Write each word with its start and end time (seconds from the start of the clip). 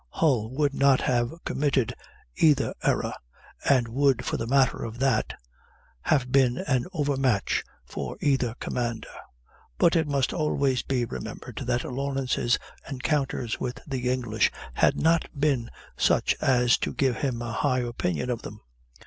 Hull 0.13 0.49
would 0.49 0.73
not 0.73 1.01
have 1.01 1.35
committed 1.45 1.93
either 2.35 2.73
error, 2.81 3.13
and 3.69 3.87
would, 3.89 4.25
for 4.25 4.35
the 4.35 4.47
matter 4.47 4.83
of 4.83 4.97
that, 4.97 5.35
have 6.01 6.31
been 6.31 6.57
an 6.57 6.87
overmatch 6.91 7.63
for 7.85 8.17
either 8.19 8.55
commander. 8.59 9.11
But 9.77 9.95
it 9.95 10.07
must 10.07 10.33
always 10.33 10.81
be 10.81 11.05
remembered 11.05 11.57
that 11.67 11.83
Lawrence's 11.83 12.57
encounters 12.89 13.59
with 13.59 13.79
the 13.85 14.09
English 14.09 14.51
had 14.73 14.97
not 14.97 15.27
been 15.39 15.69
such 15.95 16.35
as 16.41 16.79
to 16.79 16.95
give 16.95 17.17
him 17.17 17.39
a 17.39 17.51
high 17.51 17.81
opinion 17.81 18.31
of 18.31 18.41
them. 18.41 18.59